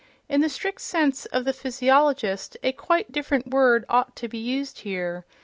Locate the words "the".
0.41-0.49, 1.45-1.53